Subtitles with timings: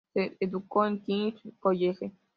[0.15, 2.11] Se educó en el "King's College".